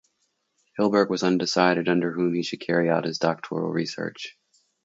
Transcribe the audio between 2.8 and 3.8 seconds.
out his doctoral